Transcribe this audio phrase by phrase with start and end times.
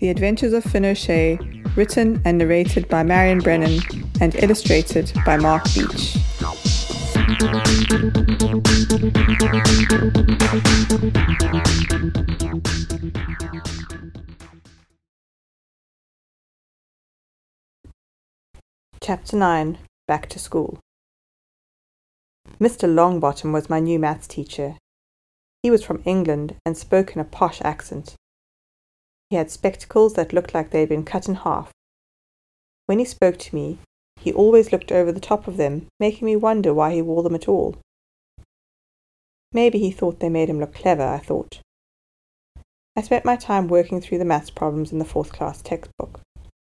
[0.00, 1.38] The Adventures of Finn O'Shea,
[1.76, 3.80] written and narrated by Marion Brennan
[4.18, 6.16] and illustrated by Mark Beach.
[19.02, 19.78] Chapter 9
[20.08, 20.78] Back to School
[22.58, 22.88] Mr.
[22.88, 24.76] Longbottom was my new maths teacher.
[25.62, 28.16] He was from England and spoke in a posh accent.
[29.30, 31.70] He had spectacles that looked like they had been cut in half.
[32.86, 33.78] When he spoke to me,
[34.20, 37.36] he always looked over the top of them, making me wonder why he wore them
[37.36, 37.76] at all.
[39.52, 41.60] Maybe he thought they made him look clever, I thought.
[42.96, 46.20] I spent my time working through the maths problems in the fourth class textbook,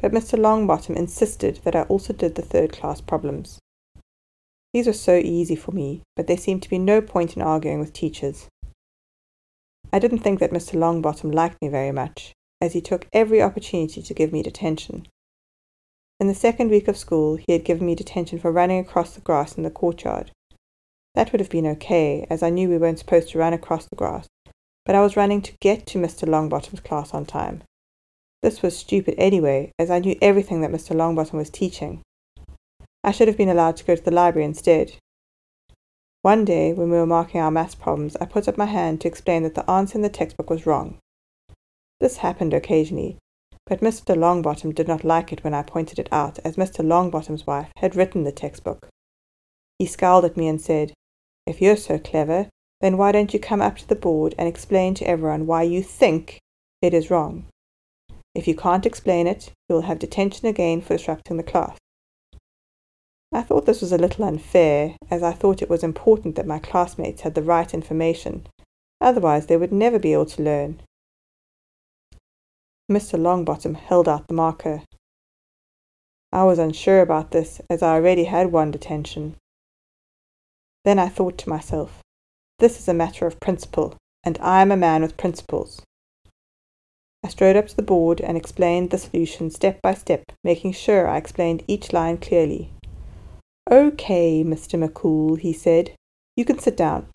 [0.00, 0.38] but Mr.
[0.38, 3.58] Longbottom insisted that I also did the third class problems.
[4.72, 7.78] These were so easy for me, but there seemed to be no point in arguing
[7.78, 8.48] with teachers.
[9.92, 10.74] I didn't think that Mr.
[10.74, 15.06] Longbottom liked me very much, as he took every opportunity to give me detention.
[16.20, 19.20] In the second week of school, he had given me detention for running across the
[19.20, 20.32] grass in the courtyard.
[21.14, 23.96] That would have been okay, as I knew we weren't supposed to run across the
[23.96, 24.26] grass,
[24.84, 26.28] but I was running to get to Mr.
[26.28, 27.62] Longbottom's class on time.
[28.42, 30.94] This was stupid anyway, as I knew everything that Mr.
[30.94, 32.02] Longbottom was teaching.
[33.04, 34.94] I should have been allowed to go to the library instead.
[36.22, 39.08] One day, when we were marking our maths problems, I put up my hand to
[39.08, 40.98] explain that the answer in the textbook was wrong.
[42.00, 43.18] This happened occasionally,
[43.66, 44.16] but Mr.
[44.16, 46.84] Longbottom did not like it when I pointed it out, as Mr.
[46.84, 48.88] Longbottom's wife had written the textbook.
[49.78, 50.92] He scowled at me and said,
[51.46, 52.48] If you're so clever,
[52.80, 55.82] then why don't you come up to the board and explain to everyone why you
[55.82, 56.38] think
[56.80, 57.46] it is wrong?
[58.34, 61.76] If you can't explain it, you will have detention again for disrupting the class.
[63.32, 66.58] I thought this was a little unfair, as I thought it was important that my
[66.58, 68.46] classmates had the right information,
[69.00, 70.80] otherwise they would never be able to learn.
[72.90, 73.18] Mr.
[73.18, 74.82] Longbottom held out the marker.
[76.32, 79.36] I was unsure about this, as I already had one detention.
[80.86, 82.00] Then I thought to myself,
[82.58, 83.94] this is a matter of principle,
[84.24, 85.82] and I am a man with principles.
[87.22, 91.06] I strode up to the board and explained the solution step by step, making sure
[91.06, 92.72] I explained each line clearly.
[93.70, 94.82] Okay, Mr.
[94.82, 95.90] McCool, he said.
[96.36, 97.08] You can sit down.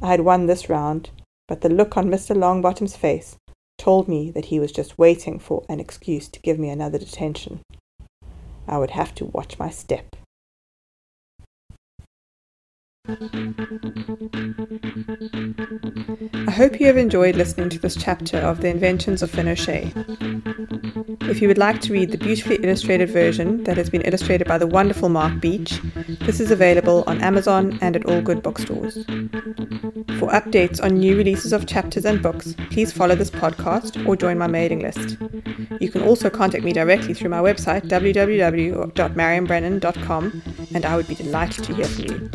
[0.00, 1.10] I had won this round,
[1.46, 2.34] but the look on Mr.
[2.34, 3.36] Longbottom's face
[3.82, 7.58] told me that he was just waiting for an excuse to give me another detention.
[8.68, 10.14] I would have to watch my step.
[16.62, 19.92] I hope you have enjoyed listening to this chapter of The Inventions of Finn O'Shea.
[21.22, 24.58] If you would like to read the beautifully illustrated version that has been illustrated by
[24.58, 25.80] the wonderful Mark Beach,
[26.20, 29.04] this is available on Amazon and at all good bookstores.
[30.20, 34.38] For updates on new releases of chapters and books, please follow this podcast or join
[34.38, 35.16] my mailing list.
[35.80, 40.42] You can also contact me directly through my website www.mariambrennan.com
[40.74, 42.30] and I would be delighted to hear from you.